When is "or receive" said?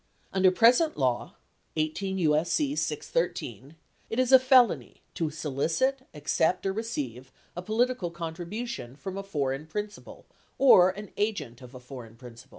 6.65-7.31